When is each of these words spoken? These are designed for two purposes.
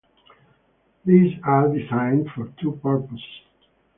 These 1.05 1.33
are 1.43 1.67
designed 1.67 2.31
for 2.31 2.51
two 2.59 2.71
purposes. 2.81 3.21